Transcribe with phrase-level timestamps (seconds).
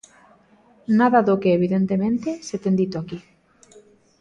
[0.99, 3.19] Nada do que, evidentemente, se ten dito aquí.